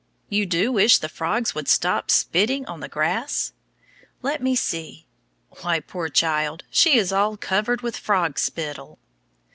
You 0.29 0.47
do 0.47 0.71
wish 0.71 0.97
the 0.97 1.07
frogs 1.07 1.53
would 1.53 1.67
stop 1.67 2.09
spitting 2.09 2.65
on 2.65 2.79
the 2.79 2.87
grass? 2.89 3.53
Let 4.23 4.41
me 4.41 4.55
see; 4.55 5.05
why, 5.61 5.79
poor 5.79 6.09
child, 6.09 6.63
she 6.71 6.97
is 6.97 7.11
all 7.13 7.37
covered 7.37 7.81
with 7.81 7.97
frog 7.97 8.39
spittle. 8.39 8.97